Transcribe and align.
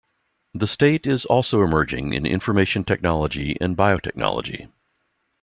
The 0.55 0.65
state 0.65 1.05
is 1.05 1.25
also 1.25 1.61
emerging 1.61 2.13
in 2.13 2.25
information 2.25 2.83
technology 2.83 3.55
and 3.61 3.77
biotechnology. 3.77 4.67